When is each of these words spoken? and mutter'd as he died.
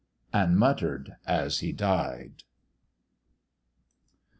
and 0.33 0.57
mutter'd 0.57 1.13
as 1.27 1.59
he 1.59 1.71
died. 1.71 2.41